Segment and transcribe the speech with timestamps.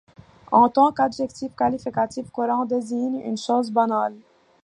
[0.51, 4.15] En tant qu'adjectif qualificatif, courant désigne une chose banale.